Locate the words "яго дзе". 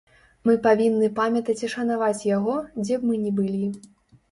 2.31-2.95